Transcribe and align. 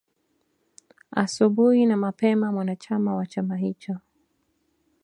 Asubuhi 1.11 1.85
na 1.85 1.97
mapema 1.97 2.51
mwanachama 2.51 3.15
wa 3.15 3.25
chama 3.27 3.57
hicho 3.57 3.97